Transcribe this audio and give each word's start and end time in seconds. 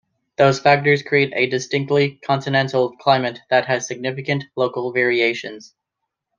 Those 0.37 0.59
factors 0.59 1.03
create 1.03 1.31
a 1.35 1.45
distinctly 1.47 2.19
continental 2.25 2.97
climate 2.97 3.37
that 3.51 3.67
has 3.67 3.85
significant 3.85 4.45
local 4.57 4.91
variations. 4.91 5.75